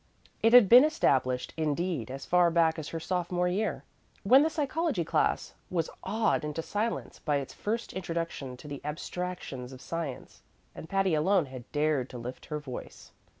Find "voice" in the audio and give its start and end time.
12.57-13.11